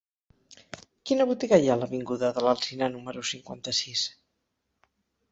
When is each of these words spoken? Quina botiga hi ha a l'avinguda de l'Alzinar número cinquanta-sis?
Quina 1.09 1.25
botiga 1.31 1.59
hi 1.59 1.67
ha 1.69 1.75
a 1.75 1.77
l'avinguda 1.81 2.31
de 2.37 2.43
l'Alzinar 2.45 2.87
número 2.93 3.23
cinquanta-sis? 3.33 4.07